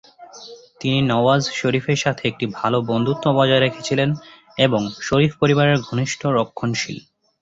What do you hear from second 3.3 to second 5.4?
বজায় রেখেছিলেন এবং শরীফ